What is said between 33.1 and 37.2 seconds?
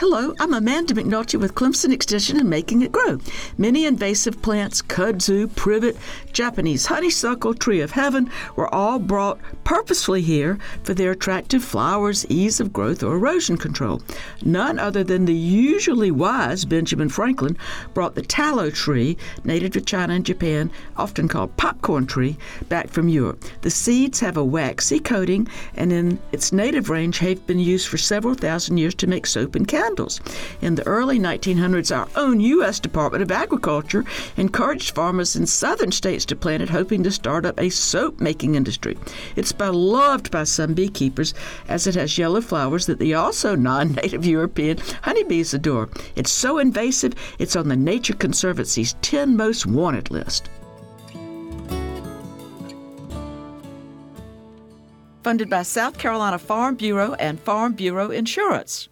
of Agriculture encouraged farmers in southern states to plant it, hoping to